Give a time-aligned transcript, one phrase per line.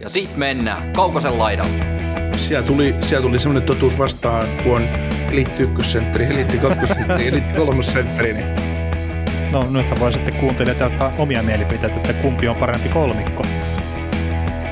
[0.00, 1.84] Ja sit mennään Kaukosen laidalle.
[2.36, 4.82] Siellä tuli, siellä tuli semmoinen totuus vastaan, kun on
[5.30, 8.46] eliitti ykkössentteri, eliitti kakkosentteri, eliitti kolmosentteri, niin
[9.52, 13.42] No nythän voi sitten kuuntelijat ottaa omia mielipiteitä, että kumpi on parempi kolmikko.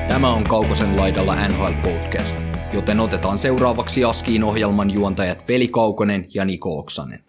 [0.07, 2.37] Tämä on Kaukosen laidalla NHL Podcast,
[2.73, 7.23] joten otetaan seuraavaksi Askiin ohjelman juontajat Veli Kaukonen ja Niko Oksanen.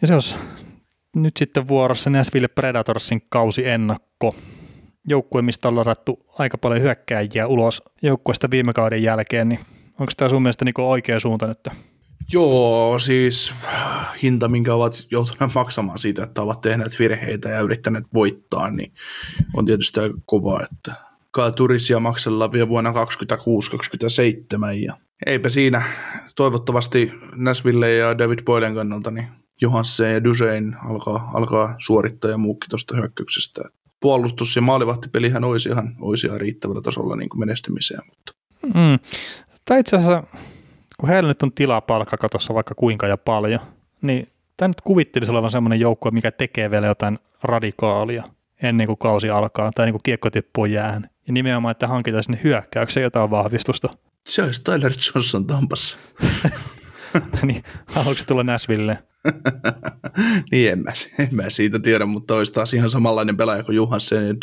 [0.00, 0.34] Ja se olisi
[1.16, 4.34] nyt sitten vuorossa Nashville Predatorsin kausi ennakko.
[5.06, 9.60] Joukkue, mistä on ladattu aika paljon hyökkääjiä ulos joukkueesta viime kauden jälkeen, niin
[10.00, 11.68] onko tämä sun mielestä niin oikea suunta nyt?
[12.32, 13.54] Joo, siis
[14.22, 18.92] hinta, minkä ovat joutuneet maksamaan siitä, että ovat tehneet virheitä ja yrittäneet voittaa, niin
[19.54, 20.94] on tietysti kova, että
[21.56, 22.94] Turisia maksellaan vielä vuonna 2026-2027
[24.86, 24.96] ja
[25.26, 25.82] eipä siinä
[26.36, 29.28] toivottavasti Näsville ja David Boylen kannalta niin
[29.60, 33.62] Johansen ja Dusein alkaa, alkaa suorittaa ja muukin tuosta hyökkäyksestä.
[34.00, 38.00] Puolustus- ja maalivahtipelihän olisi ihan, olisi ihan riittävällä tasolla niin kuin menestymiseen.
[38.08, 38.32] Mutta.
[38.62, 38.98] Mm.
[39.64, 40.22] Tai itse asiassa,
[41.00, 43.60] kun heillä nyt on tilaa palkkakatossa vaikka kuinka ja paljon,
[44.02, 48.24] niin tämä nyt kuvittelisi olevan semmoinen joukkue, mikä tekee vielä jotain radikaalia
[48.62, 51.10] ennen kuin kausi alkaa, tai niin kuin kiekko tippuu jäähän.
[51.26, 53.88] Ja nimenomaan, että hankitaan sinne hyökkäykseen jotain vahvistusta.
[54.26, 55.98] Se olisi Tyler Johnson Tampassa.
[57.42, 58.98] niin, haluatko tulla Näsville?
[60.52, 64.26] niin en mä, en mä, siitä tiedä, mutta olisi taas ihan samanlainen pelaaja kuin Johansen
[64.26, 64.34] ja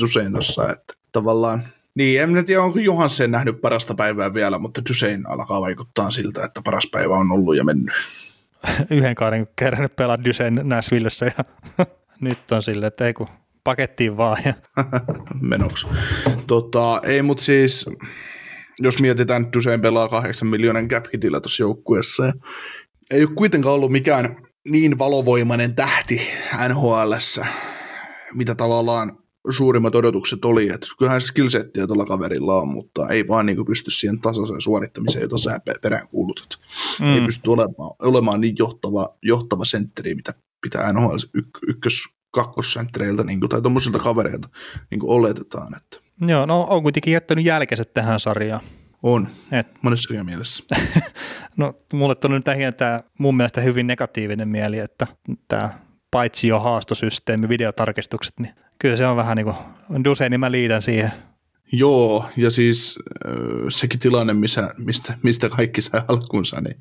[0.00, 5.28] Dusein tuossa, että tavallaan niin, en tiedä, onko Johansen nähnyt parasta päivää vielä, mutta Dusein
[5.28, 7.94] alkaa vaikuttaa siltä, että paras päivä on ollut ja mennyt.
[8.90, 11.44] Yhden kauden kerännyt pelaa Dusein Näsvillessä ja
[12.20, 13.28] nyt on silleen, että ei kun
[13.64, 14.42] pakettiin vaan.
[14.44, 14.54] Ja.
[15.40, 15.86] Menoksi.
[16.46, 17.90] Tota, ei, mutta siis
[18.78, 22.26] jos mietitään, että Dusein pelaa kahdeksan miljoonan cap hitillä tuossa joukkueessa.
[22.26, 22.32] Ja
[23.10, 24.36] ei ole kuitenkaan ollut mikään
[24.68, 26.20] niin valovoimainen tähti
[26.68, 27.12] nhl
[28.34, 29.18] mitä tavallaan
[29.50, 34.20] suurimmat odotukset oli, että kyllähän skillsettiä tuolla kaverilla on, mutta ei vaan niin pysty siihen
[34.20, 36.58] tasaiseen suorittamiseen, jota sä perään kuulutat.
[37.00, 37.14] Mm.
[37.14, 41.94] Ei pysty olemaan, olemaan niin johtava, johtava sentteri, mitä pitää NHL yk- ykkös,
[42.30, 44.48] kakkossenttereiltä niin kuin, tai tuommoisilta kavereilta
[44.90, 45.76] niin kuin oletetaan.
[45.76, 45.96] Että.
[46.26, 48.60] Joo, no on kuitenkin jättänyt jälkeiset tähän sarjaan.
[49.02, 49.68] On, Et.
[49.82, 50.64] monessa mielessä.
[51.56, 55.06] no mulle tuli nyt tähän tämä mun mielestä hyvin negatiivinen mieli, että
[55.48, 55.70] tämä
[56.10, 61.12] paitsi jo haastosysteemi, videotarkistukset, niin kyllä se on vähän niin kuin, Duseini mä liitän siihen.
[61.72, 63.34] Joo, ja siis äh,
[63.68, 66.80] sekin tilanne, missä, mistä, mistä kaikki sai alkunsa, niin,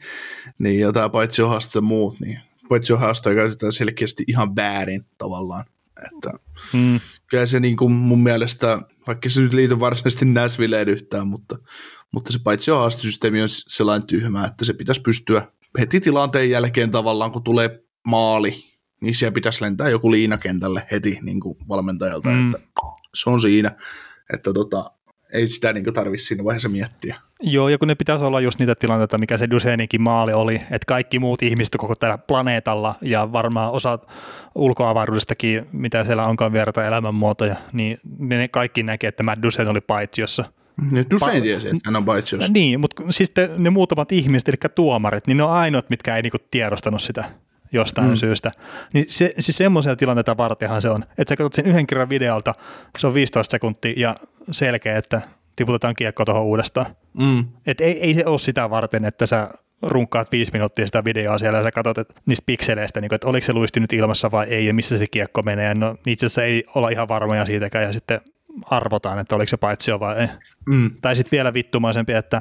[0.59, 5.65] niin ja tämä paitsi haasto ja muut, niin paitsi haastoja käytetään selkeästi ihan väärin tavallaan.
[6.05, 6.39] Että
[6.73, 6.99] hmm.
[7.29, 11.57] Kyllä se niin kuin mun mielestä, vaikka se nyt liity varsinaisesti Näsvilleen yhtään, mutta,
[12.13, 17.31] mutta se paitsi haastosysteemi on sellainen tyhmä, että se pitäisi pystyä heti tilanteen jälkeen tavallaan,
[17.31, 18.63] kun tulee maali,
[19.01, 22.53] niin siellä pitäisi lentää joku liinakentälle heti niin kuin valmentajalta, mm.
[22.53, 22.67] että
[23.15, 23.75] se on siinä,
[24.33, 24.91] että tota,
[25.33, 27.15] ei sitä niin tarvitse siinä vaiheessa miettiä.
[27.41, 30.85] Joo, ja kun ne pitäisi olla just niitä tilanteita, mikä se Dusenikin maali oli, että
[30.87, 33.99] kaikki muut ihmiset koko tällä planeetalla ja varmaan osa
[34.55, 40.45] ulkoavaruudestakin, mitä siellä onkaan vierata elämänmuotoja, niin ne kaikki näkee, että Matt Dusen oli paitsiossa.
[40.91, 42.51] Ne Dusen tiesi, että hän on paitsiossa.
[42.53, 46.21] Niin, mutta siis te, ne muutamat ihmiset, eli tuomarit, niin ne on ainoat, mitkä ei
[46.21, 47.23] niinku tiedostanut sitä
[47.71, 48.15] jostain mm.
[48.15, 48.51] syystä.
[48.93, 52.53] Niin se, siis semmoisia tilanteita vartenhan se on, että sä katsot sen yhden kerran videolta,
[52.97, 54.15] se on 15 sekuntia ja
[54.51, 55.21] selkeä, että
[55.55, 56.85] tiputetaan kiekko tuohon uudestaan.
[57.13, 57.45] Mm.
[57.65, 59.49] Et ei, ei se ole sitä varten, että sä
[59.81, 63.27] runkkaat viisi minuuttia sitä videoa siellä ja sä katsot että niistä pikseleistä, niin kuin, että
[63.27, 65.73] oliko se luistinut ilmassa vai ei ja missä se kiekko menee.
[65.73, 68.21] No itse asiassa ei olla ihan varmoja siitäkään ja sitten
[68.65, 70.27] arvotaan, että oliko se paitsio vai ei.
[70.65, 70.91] Mm.
[71.01, 72.39] Tai sitten vielä vittumaisempi, että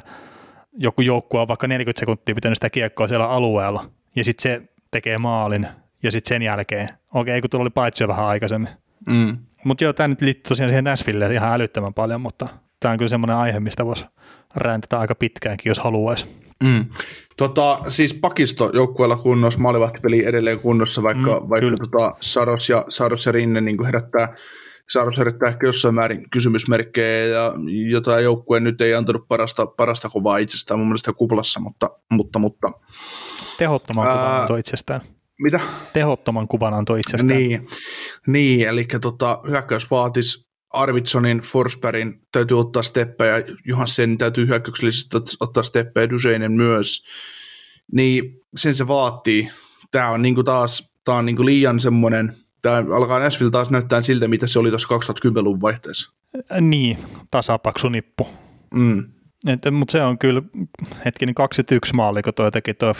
[0.73, 4.61] joku joukkue on vaikka 40 sekuntia pitänyt sitä kiekkoa siellä alueella ja sitten se
[4.91, 5.67] tekee maalin
[6.03, 8.69] ja sitten sen jälkeen, okei, kun tuolla oli paitsio vähän aikaisemmin.
[9.05, 9.37] Mm.
[9.65, 12.47] Mutta joo, tämä nyt liittyy tosiaan siihen Nashville ihan älyttömän paljon, mutta
[12.79, 14.05] tämä on kyllä semmoinen aihe, mistä voisi
[14.55, 16.25] räntätä aika pitkäänkin, jos haluaisi.
[16.63, 16.85] Mm.
[17.37, 23.25] Tota, siis pakisto joukkueella kunnossa, maalivahtipeli edelleen kunnossa, vaikka, mm, vaikka tota, Saros, ja, Saros
[23.25, 24.35] ja Rinne niin herättää
[24.89, 27.53] Saros herättää ehkä jossain määrin kysymysmerkkejä, ja
[27.89, 32.71] jotain joukkue nyt ei antanut parasta, parasta kovaa itsestään mun mielestä kuplassa, mutta, mutta, mutta
[33.57, 35.01] Tehottoman ää, kuvan antoi itsestään.
[35.41, 35.59] Mitä?
[35.93, 37.39] Tehottoman kuvan antoi itsestään.
[37.39, 37.67] Niin,
[38.27, 46.09] niin eli tota, hyökkäys vaatisi Arvidssonin, Forsbergin täytyy ottaa steppejä, Johansen täytyy hyökkäyksellisesti ottaa steppejä,
[46.09, 47.05] Duseinen myös,
[47.91, 49.49] niin sen se vaatii.
[49.91, 54.27] Tämä on niinku taas tämä on niinku liian semmoinen, tämä alkaa Nashville taas näyttää siltä,
[54.27, 56.13] mitä se oli tuossa 2010-luvun vaihteessa.
[56.61, 56.97] Niin,
[57.31, 58.27] tasapaksu nippu.
[58.73, 59.03] Mm.
[59.71, 60.41] Mutta se on kyllä
[61.05, 62.93] hetkinen 21 maali, kun toi teki tuo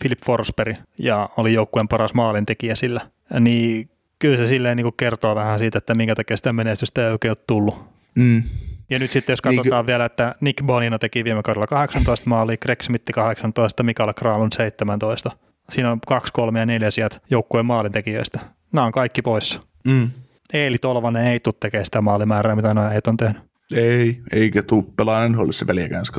[0.00, 3.00] Philip Forsberg ja oli joukkueen paras maalintekijä sillä.
[3.40, 7.30] Niin kyllä se silleen niin kertoo vähän siitä, että minkä takia sitä menestystä ei oikein
[7.30, 7.84] ole tullut.
[8.14, 8.42] Mm.
[8.90, 12.56] Ja nyt sitten jos katsotaan niin, vielä, että Nick Bonino teki viime kaudella 18 maalia,
[12.56, 15.30] Greg Smith 18, Mikael Kralund 17.
[15.70, 18.40] Siinä on kaksi, kolme ja neljä sieltä joukkueen maalintekijöistä.
[18.72, 19.60] Nämä on kaikki poissa.
[19.84, 20.10] Mm.
[20.52, 23.51] Eeli Tolvanen ei tule tekemään sitä maalimäärää, mitä nämä on tehnyt.
[23.72, 26.12] Ei, eikä tuu pelaa NHLissa peliäkään ensi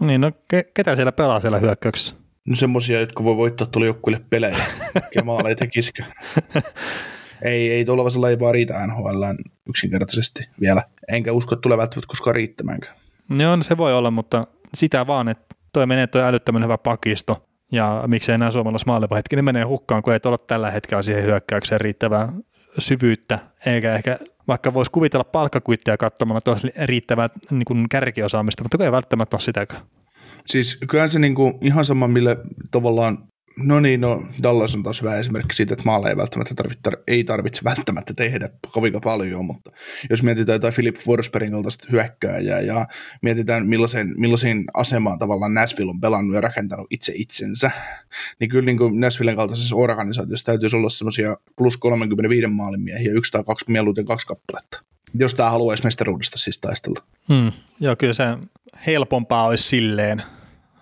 [0.00, 2.14] Niin, no ke- ketä siellä pelaa siellä hyökkäyksessä?
[2.48, 4.56] No semmosia, jotka voi voittaa tuolla joukkueelle pelejä,
[5.14, 6.04] ja maaleja tekisikö.
[7.42, 9.24] ei, ei tuolla ei vaan riitä NHL
[9.68, 10.82] yksinkertaisesti vielä.
[11.08, 12.96] Enkä usko, että tulee välttämättä koskaan riittämäänkään.
[13.28, 17.46] No on, se voi olla, mutta sitä vaan, että toi menee toi älyttömän hyvä pakisto,
[17.72, 18.84] ja miksei enää suomalais
[19.16, 22.32] hetki, niin menee hukkaan, kun ei ole tällä hetkellä siihen hyökkäykseen riittävää
[22.78, 24.18] syvyyttä, eikä ehkä
[24.50, 29.40] vaikka voisi kuvitella palkkakuittia katsomalla, että olisi riittävää niin kuin kärkiosaamista, mutta ei välttämättä ole
[29.40, 29.82] sitäkään.
[30.46, 32.36] Siis kyllähän se niin kuin ihan sama, mille
[32.70, 33.18] tavallaan
[33.56, 37.24] No niin, no Dallas on taas hyvä esimerkki siitä, että maalle ei välttämättä tarvitse, ei
[37.24, 39.70] tarvitse välttämättä tehdä kovin paljon, mutta
[40.10, 42.86] jos mietitään jotain Philip Forsbergin kaltaista hyökkääjää ja
[43.22, 47.70] mietitään millaisen, millaisen asemaan tavallaan Nashville on pelannut ja rakentanut itse itsensä,
[48.40, 53.32] niin kyllä niin kuin Nashvillen kaltaisessa organisaatiossa täytyisi olla semmoisia plus 35 maalin miehiä, yksi
[53.32, 54.82] tai kaksi mieluiten kaksi kappaletta,
[55.14, 57.04] jos tämä haluaisi mestaruudesta siis taistella.
[57.28, 58.24] Hmm, joo, kyllä se
[58.86, 60.22] helpompaa olisi silleen,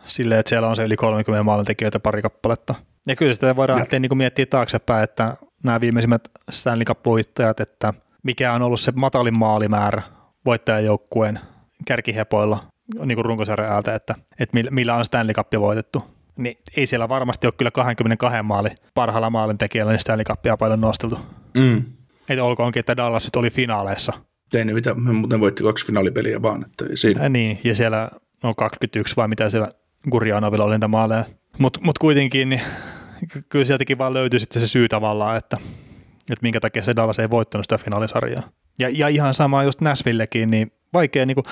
[0.08, 2.75] silleen, että siellä on se yli 30 maalintekijöitä pari kappaletta.
[3.06, 8.52] Ja kyllä sitä voidaan lähteä niin miettiä taaksepäin, että nämä viimeisimmät Stanley Cup-voittajat, että mikä
[8.52, 10.02] on ollut se matalin maalimäärä
[10.44, 11.40] voittajajoukkueen
[11.84, 12.58] kärkihepoilla
[13.05, 16.05] niin kuin runkosarjan äältä, että, että millä on Stanley Cup voitettu.
[16.37, 21.19] Niin ei siellä varmasti ole kyllä 22 maali parhaalla maalintekijällä niin Stanley Cupia paljon nosteltu.
[21.54, 21.82] Mm.
[22.28, 24.12] Että olkoonkin, että Dallas nyt oli finaaleissa.
[24.50, 26.64] Tein ne mitä, muuten voitti kaksi finaalipeliä vaan.
[26.64, 27.22] Että siinä.
[27.22, 28.11] Ja niin, ja siellä
[28.43, 29.70] on 21 vai mitä siellä
[30.10, 31.25] Gurjanovilla oli niitä maaleja.
[31.58, 32.60] Mutta mut kuitenkin niin,
[33.49, 35.56] kyllä sieltäkin vaan löytyi sitten se syy tavallaan, että,
[36.19, 38.43] että minkä takia se Dallas ei voittanut sitä finaalisarjaa.
[38.78, 41.44] Ja, ja ihan sama just Nashvillekin, niin vaikea niin kuin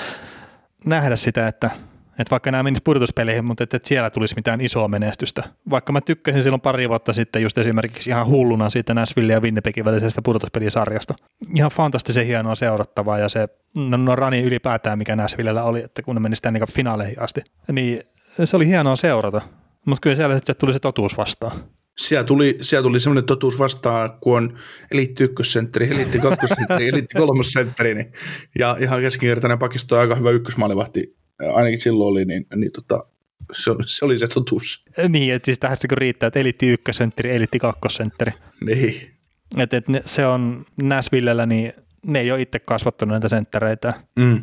[0.84, 1.70] nähdä sitä, että,
[2.18, 5.42] että vaikka nämä menisivät pudotuspeleihin, mutta että, että siellä tulisi mitään isoa menestystä.
[5.70, 9.84] Vaikka mä tykkäsin silloin pari vuotta sitten just esimerkiksi ihan hulluna siitä Nashville ja Winnipegin
[9.84, 11.14] välisestä pudotuspelisarjasta.
[11.54, 16.14] Ihan fantastisen hienoa seurattavaa ja se no, no rani ylipäätään, mikä Nashvillellä oli, että kun
[16.14, 17.42] ne meni sitä niin finaaleihin asti,
[17.72, 18.02] niin
[18.44, 19.40] se oli hienoa seurata,
[19.86, 21.52] mutta kyllä siellä sitten tuli se totuus vastaan.
[21.98, 24.58] Siellä tuli, siellä tuli semmoinen totuus vastaan, kun on
[24.92, 28.12] eliitti ykkössentteri, eliitti kakkosentteri, eliitti kolmosentteri, niin,
[28.58, 31.16] ja ihan keskinkertainen pakisto on aika hyvä ykkösmaalivahti,
[31.54, 33.06] ainakin silloin oli, niin, niin tota,
[33.52, 34.84] se, se, oli se totuus.
[35.08, 38.32] Niin, että siis tähän se riittää, että eliitti ykkössentteri, eliitti kakkosentteri.
[38.64, 39.10] Niin.
[39.56, 41.72] Että et se on Nashvillellä, niin
[42.06, 43.94] ne ei ole itse kasvattanut näitä senttereitä.
[44.16, 44.42] Mm.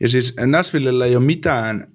[0.00, 1.86] Ja siis Nashvillellä ei ole mitään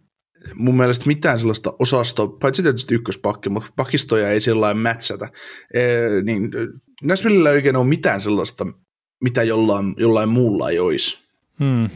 [0.56, 5.30] mun mielestä mitään sellaista osastoa, paitsi tietysti ykköspakki, mutta pakistoja ei sillä lailla mätsätä.
[5.74, 5.82] E,
[6.24, 6.52] niin
[7.04, 8.66] Nashvillellä ei oikein ole mitään sellaista,
[9.24, 11.24] mitä jollain, jollain muulla ei olisi.
[11.60, 11.90] Hmm.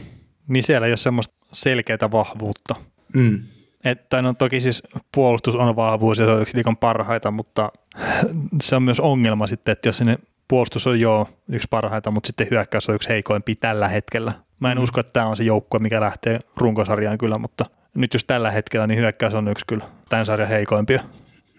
[0.48, 2.74] Niin siellä ei ole semmoista selkeää vahvuutta.
[3.14, 3.40] Mm.
[3.84, 4.82] Että no toki siis
[5.14, 7.72] puolustus on vahvuus ja se on yksi liikan parhaita, mutta
[8.62, 10.18] se on myös ongelma sitten, että jos sinne
[10.48, 14.32] puolustus on jo yksi parhaita, mutta sitten hyökkäys on yksi heikoimpi tällä hetkellä.
[14.60, 14.84] Mä en mm.
[14.84, 18.86] usko, että tämä on se joukkue, mikä lähtee runkosarjaan kyllä, mutta nyt just tällä hetkellä
[18.86, 21.02] niin hyökkäys on yksi kyllä tämän sarjan heikoimpia.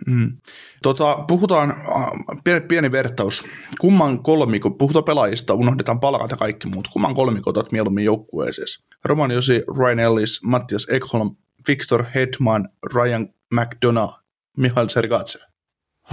[0.07, 0.38] Mm.
[0.81, 3.44] Tota, puhutaan, äh, pieni vertaus.
[3.80, 6.88] Kumman kolmiko, puhutaan pelaajista, unohdetaan palkat ja kaikki muut.
[6.88, 8.68] Kumman kolmiko otat mieluummin joukkueeseen?
[9.06, 11.36] Roman Josi, Ryan Ellis, Mattias Ekholm,
[11.68, 14.14] Victor Hedman, Ryan McDonough,
[14.57, 15.42] Mihail Sergatsev.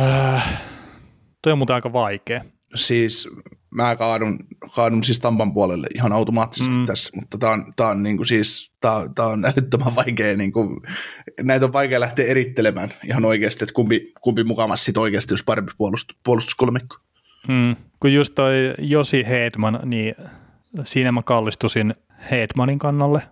[0.01, 0.63] Äh,
[1.43, 2.45] toi on muuten aika vaikea.
[2.75, 3.29] Siis
[3.71, 4.39] mä kaadun,
[4.75, 6.87] kaadun siis Tampan puolelle ihan automaattisesti mm.
[6.87, 10.83] tässä, mutta tää on, tää on, niinku siis, tää, tää on älyttömän vaikea, niinku,
[11.43, 15.73] näitä on vaikea lähteä erittelemään ihan oikeasti, että kumpi, kumpi mukamassa sit oikeasti olisi parempi
[15.79, 16.97] puolustus, puolustuskolmikko.
[17.49, 17.77] Mm.
[18.01, 20.15] Kun just toi Josi Hedman, niin
[20.85, 21.95] siinä mä kallistusin
[22.31, 23.23] Hedmanin kannalle.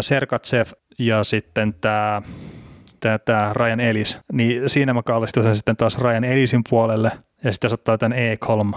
[0.00, 0.66] Serkatsev
[0.98, 2.22] ja sitten tämä
[3.24, 7.12] tämä Ryan Ellis, niin siinä mä kallistuisin sitten taas Ryan Ellisin puolelle,
[7.44, 8.76] ja sitten jos ottaa tämän E3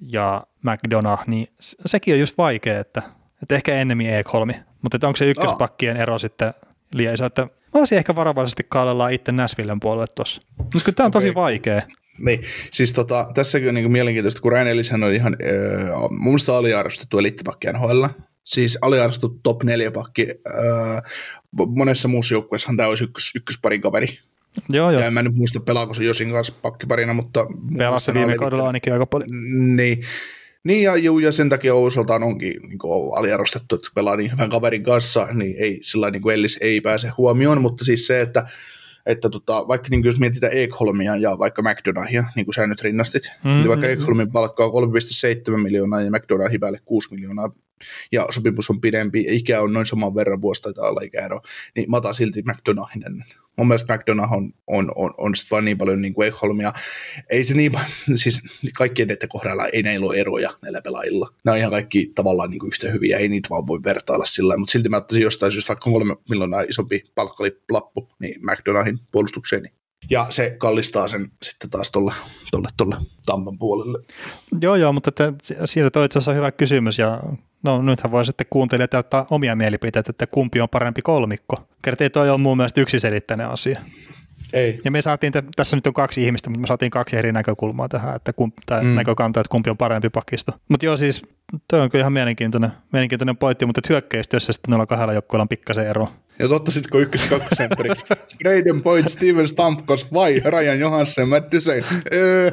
[0.00, 1.48] ja McDonough, niin
[1.86, 3.02] sekin on just vaikea, että,
[3.42, 6.54] että ehkä ennemmin E3, mutta että onko se ykköspakkien ero sitten
[6.92, 10.42] liian iso, että mä olisin ehkä varovaisesti kaalellaan itse Näsvillen puolelle tuossa.
[10.74, 11.22] Mutta tämä on okay.
[11.22, 11.82] tosi vaikea.
[12.18, 12.40] Niin,
[12.72, 17.18] siis tota, tässäkin on niin mielenkiintoista, kun Ryan Ellishän on ihan äh, mun mielestä aliarvostettu
[17.18, 18.04] eliittipakki NHL.
[18.44, 20.26] Siis aliarvostettu top 4 pakki.
[20.48, 21.02] Äh,
[21.68, 24.18] monessa muussa joukkueessahan tämä olisi ykkös, ykkösparin kaveri.
[24.68, 25.00] Joo, joo.
[25.00, 27.46] Ja en mä nyt muista pelaako se Josin kanssa pakkiparina, mutta...
[27.78, 29.28] Pelasi viime kaudella ainakin aika paljon.
[29.76, 30.02] Niin.
[30.64, 34.50] Niin ja, juu, ja sen takia osaltaan onkin niin kuin, aliarvostettu, että pelaa niin hyvän
[34.50, 38.46] kaverin kanssa, niin ei, sillä niin kuin Ellis ei pääse huomioon, mutta siis se, että,
[39.06, 43.22] että tota, vaikka niin jos mietitään Ekholmia ja vaikka McDonahia, niin kuin sä nyt rinnastit,
[43.24, 43.58] mm-hmm.
[43.58, 47.50] niin vaikka Ekholmin palkka on 3,7 miljoonaa ja McDonaghin päälle 6 miljoonaa,
[48.12, 51.40] ja sopimus on pidempi, ja ikä on noin saman verran vuosi taitaa olla ikäero,
[51.76, 53.43] niin mä otan silti McDonaghin ennen.
[53.56, 56.72] Mun mielestä McDonagh on, on, on, on sitten vaan niin paljon niin kuin Ekholmia.
[57.30, 57.72] Ei se niin,
[58.14, 58.40] siis
[58.74, 61.30] kaikkien näiden kohdalla ei näillä ole eroja näillä pelaajilla.
[61.44, 64.56] Nämä on ihan kaikki tavallaan niin kuin yhtä hyviä, ei niitä vaan voi vertailla sillä
[64.56, 69.70] mutta silti mä ottaisin jostain syystä vaikka kolme miljoonaa isompi palkkalippu, niin McDonaghin puolustukseen,
[70.10, 72.12] ja se kallistaa sen sitten taas tuolle,
[72.50, 72.96] tolle, tolle
[73.26, 73.98] Tampan puolelle.
[74.60, 75.32] Joo, joo, mutta te,
[75.64, 77.22] siitä toi itse asiassa hyvä kysymys ja
[77.64, 81.56] no nythän voi sitten kuuntelijat ottaa omia mielipiteitä, että kumpi on parempi kolmikko.
[81.82, 83.80] Kertii toi on mun mielestä yksiselitteinen asia.
[84.52, 84.80] Ei.
[84.84, 88.16] Ja me saatiin, tässä nyt on kaksi ihmistä, mutta me saatiin kaksi eri näkökulmaa tähän,
[88.16, 88.88] että kumpi, tai mm.
[88.88, 90.52] näkökantaa, että kumpi on parempi pakisto.
[90.68, 91.22] Mutta joo, siis
[91.68, 95.86] toi on kyllä ihan mielenkiintoinen, mielenkiintoinen pointti, mutta hyökkäystyössä sitten noilla kahdella joukkueella on pikkasen
[95.86, 96.08] ero.
[96.38, 98.04] Ja ottaisitko ykkös kakkosentteriksi
[98.38, 101.84] Braden Point, Steven Stamkos vai Ryan Johansson, Matt Dusein?
[102.12, 102.50] Öö,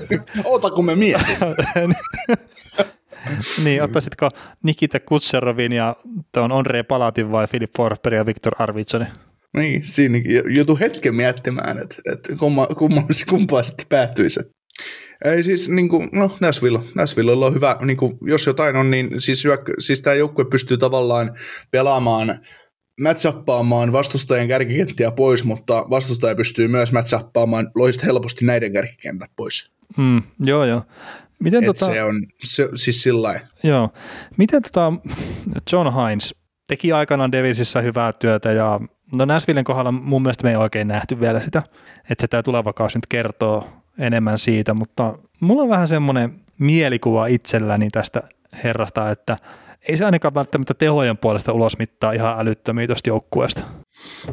[0.44, 1.36] ota kun me mietin.
[3.64, 4.30] niin, ottaisitko
[4.62, 5.96] Nikita Kutserovin ja
[6.32, 9.08] tuon Andre Palatin vai Philip Forsberg ja Viktor Arvidssonin?
[9.56, 14.40] Niin, siinä joutuu hetken miettimään, että, että kumma, kumma, kumpaa sitten päätyisi.
[15.24, 19.20] Ei siis, niin kuin, no Nashville, Nashville on hyvä, niin kuin, jos jotain on, niin
[19.20, 19.44] siis,
[19.78, 21.34] siis tämä joukkue pystyy tavallaan
[21.70, 22.40] pelaamaan
[23.00, 29.70] matchappaamaan vastustajan kärkikenttiä pois, mutta vastustaja pystyy myös matchappaamaan loista helposti näiden kärkikentät pois.
[29.96, 30.82] Mm, joo, joo.
[31.40, 33.90] Miten tota, se on se, siis sillä Joo.
[34.36, 34.92] Miten tota
[35.72, 36.34] John Hines
[36.68, 38.80] teki aikanaan Devilsissä hyvää työtä ja
[39.16, 41.62] no Nashvillen kohdalla mun mielestä me ei oikein nähty vielä sitä,
[42.10, 43.68] että se tämä tuleva kausi nyt kertoo
[43.98, 48.22] enemmän siitä, mutta mulla on vähän semmoinen mielikuva itselläni tästä
[48.64, 49.36] herrasta, että
[49.88, 53.62] ei se ainakaan välttämättä tehojen puolesta ulos mittaa ihan älyttömiä tuosta joukkueesta.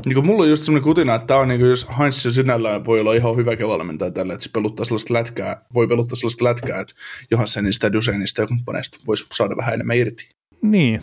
[0.06, 2.86] Niin kuin mulla on just semmoinen kutina, että tämä on niin kuin, jos Heinz sinällään
[2.86, 6.82] voi olla ihan hyvä valmentaja tällä, että se peluttaa sellaista lätkää, voi peluttaa sellaista lätkää,
[6.82, 6.94] että
[7.32, 10.30] Johansenista, Dusenista ja kumppaneista voisi saada vähän enemmän irti.
[10.62, 11.02] Niin.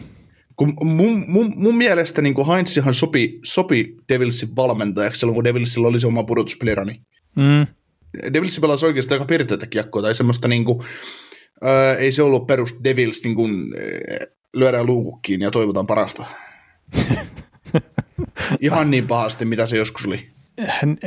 [0.56, 5.88] Kun mun, mun, mun mielestä niin kuin Heinzihan sopi, sopi Devilsin valmentajaksi silloin, kun Devilsilla
[5.88, 7.00] oli se oma pudotuspelirani.
[7.36, 7.66] Mm.
[8.32, 10.84] Devils pelasi oikeastaan aika pirteitä kiekkoa tai semmoista niin kuin,
[11.62, 16.26] ää, ei se ollut perus Devils niin kuin, ää, lyödään luukukkiin ja toivotaan parasta.
[18.60, 20.28] Ihan niin pahasti, mitä se joskus oli.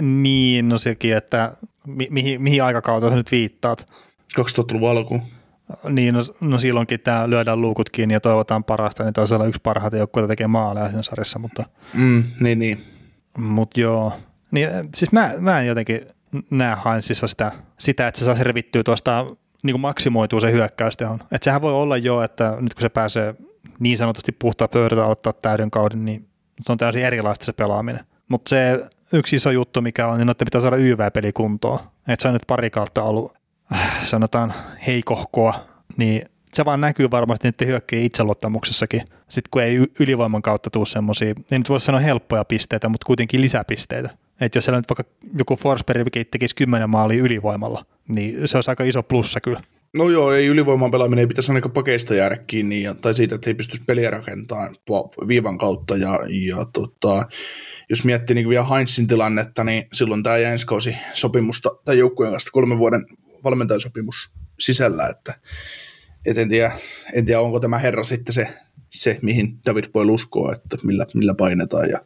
[0.01, 1.51] Niin, no sekin, että
[1.87, 3.93] mi- mihin, mihin aikakauteen nyt viittaat?
[4.39, 5.21] 2000-luvun alkuun.
[5.89, 9.61] Niin, no, no silloinkin tämä lyödään luukut kiinni ja toivotaan parasta, niin taisi olla yksi
[9.63, 11.63] parhaita joukkueita tekee maaleja siinä sarjassa, mutta...
[11.93, 12.83] Mm, niin, niin.
[13.37, 14.13] Mut joo.
[14.51, 16.01] Niin, siis mä, mä en jotenkin
[16.49, 19.25] näe Heinzissa sitä, sitä, että se saa revittyä tuosta
[19.63, 21.15] niin kuin maksimoituu se hyökkäysteho.
[21.15, 23.35] Että sehän voi olla jo, että nyt kun se pääsee
[23.79, 26.26] niin sanotusti puhtaa pöydältä ottaa täyden kauden, niin
[26.61, 28.03] se on täysin erilaista se pelaaminen.
[28.27, 31.79] Mutta se yksi iso juttu, mikä on, niin että pitää saada YV-peli kuntoon.
[32.07, 33.33] Että se on nyt pari kautta ollut,
[33.73, 34.53] äh, sanotaan,
[34.87, 35.53] heikohkoa,
[35.97, 39.01] niin se vaan näkyy varmasti niiden hyökkäjien itseluottamuksessakin.
[39.29, 43.41] Sitten kun ei ylivoiman kautta tule semmoisia, ei nyt voi sanoa helppoja pisteitä, mutta kuitenkin
[43.41, 44.09] lisäpisteitä.
[44.41, 48.83] Että jos siellä nyt vaikka joku Forsberg tekisi kymmenen maalia ylivoimalla, niin se olisi aika
[48.83, 49.59] iso plussa kyllä.
[49.93, 53.49] No joo, ei ylivoiman pelaaminen ei pitäisi ainakaan pakeista jäädä kiinni, ja, tai siitä, että
[53.49, 54.75] ei pystyisi peliä rakentamaan
[55.27, 57.25] viivan kautta, ja, ja tota,
[57.89, 62.77] jos miettii niin vielä Heinzin tilannetta, niin silloin tämä jänskausi sopimusta tai joukkueen kanssa kolmen
[62.77, 63.05] vuoden
[63.43, 65.39] valmentajasopimus sisällä, että
[66.25, 66.71] et en, tiedä,
[67.13, 68.47] en tiedä, onko tämä herra sitten se,
[68.89, 71.99] se mihin David Boyle uskoo, että millä, millä painetaan ja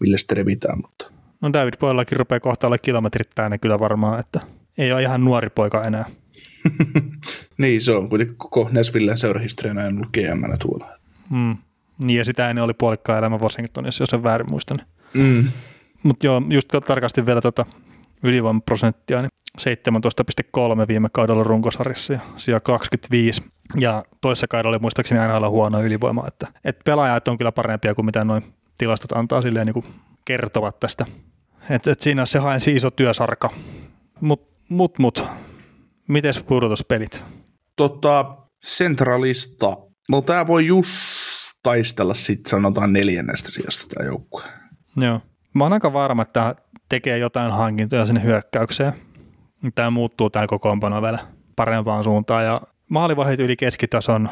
[0.00, 4.40] millä sitten revitään, mutta No David Boylellakin rupeaa kohta olla kilometrit täynnä kyllä varmaan, että
[4.78, 6.04] ei ole ihan nuori poika enää.
[7.58, 10.86] Niin, se on kuitenkin koko Nesvillen seurahistoriana ollut gm tuolla.
[11.30, 11.56] Mm.
[12.02, 14.82] Niin, ja sitä ennen oli puolikkaan elämä Washingtonissa, jos en väärin muistan.
[15.14, 15.48] Mm.
[16.02, 17.66] Mutta joo, just tarkasti vielä tuota
[18.22, 19.30] ylivoimaprosenttia, niin
[20.80, 23.42] 17,3 viime kaudella runkosarjassa ja sija 25.
[23.80, 27.94] Ja toisessa kaudella oli muistaakseni aina olla huono ylivoima, että, että pelaajat on kyllä parempia
[27.94, 28.44] kuin mitä noin
[28.78, 29.86] tilastot antaa silleen niin kuin
[30.24, 31.06] kertovat tästä.
[31.70, 33.50] että et siinä on se haen iso työsarka.
[34.20, 35.24] Mut, mut, mut.
[36.10, 37.24] Mites pudotuspelit?
[37.76, 38.36] Tota,
[38.66, 39.76] centralista.
[40.08, 40.90] No tää voi just
[41.62, 44.42] taistella sitten sanotaan neljännestä sijasta tämä joukkue.
[44.96, 45.20] Joo.
[45.54, 46.54] Mä oon aika varma, että
[46.88, 48.92] tekee jotain hankintoja sinne hyökkäykseen.
[49.74, 51.18] Tämä muuttuu tämä kokoonpano vielä
[51.56, 54.28] parempaan suuntaan ja maalivahit yli keskitason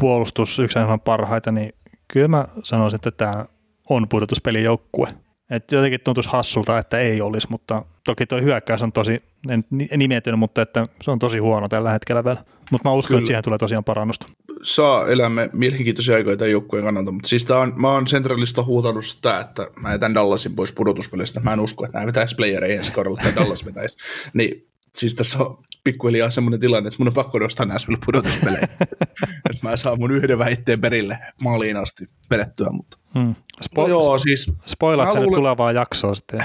[0.00, 1.72] puolustus yksi parhaita, niin
[2.12, 3.46] kyllä mä sanoisin, että tämä
[3.88, 5.08] on pudotuspelijoukkue.
[5.50, 9.64] Et jotenkin tuntuisi hassulta, että ei olisi, mutta toki tuo hyökkäys on tosi, en
[9.96, 12.44] nimetön, mutta että se on tosi huono tällä hetkellä vielä.
[12.70, 13.18] Mutta mä uskon, Kyllä.
[13.18, 14.26] että siihen tulee tosiaan parannusta.
[14.62, 19.40] Saa elämme mielenkiintoisia aikoja tämän joukkueen kannalta, mutta siis on, mä oon centralista huutanut sitä,
[19.40, 21.40] että mä jätän Dallasin pois pudotuspelistä.
[21.40, 23.96] Mä en usko, että nämä vetäisi playereja ensi kaudella, tai Dallas vetäisi.
[24.34, 24.62] Niin
[24.94, 28.68] siis tässä on pikkuhiljaa semmoinen tilanne, että mun on pakko nostaa Nashville pudotuspelejä.
[29.50, 33.34] että mä saan mun yhden väitteen perille maaliin asti vedettyä, mutta Hmm.
[33.64, 34.52] Spo- no joo, siis...
[34.66, 35.38] Spoilat sen luulen...
[35.38, 36.40] tulevaa jaksoa sitten.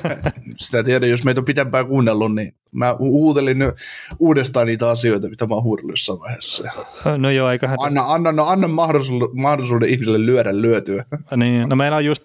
[0.56, 3.58] Sitä tiedä, jos meitä on pitempään kuunnellut, niin mä huutelin
[4.18, 6.70] uudestaan niitä asioita, mitä mä oon huudellut jossain vaiheessa.
[7.18, 7.76] No joo, eiköhän...
[7.80, 11.04] Anna, anna, no, anna mahdollisuuden, mahdollisuuden ihmiselle lyödä lyötyä.
[11.36, 12.24] niin, no meillä on just,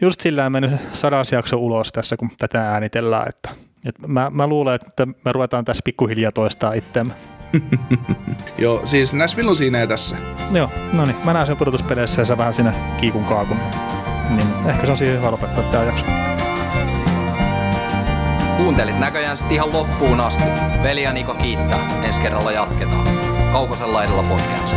[0.00, 3.50] just sillä mennyt sadas jakso ulos tässä, kun tätä äänitellään, että,
[3.84, 7.14] että mä, mä luulen, että me ruvetaan tässä pikkuhiljaa toistaa itseämme.
[8.58, 10.16] Joo, siis Nashville on siinä ja tässä.
[10.50, 11.16] Joo, no niin.
[11.24, 13.56] Mä näen sen pudotuspeleissä ja sä vähän siinä kiikun kaakun.
[14.30, 16.04] Niin ehkä se on siihen hyvä lopettaa tämä jakso.
[18.56, 20.44] Kuuntelit näköjään sitten ihan loppuun asti.
[20.82, 21.78] Veli ja Niko kiittää.
[22.02, 23.08] Ensi kerralla jatketaan.
[23.52, 24.76] Kaukosella edellä podcast.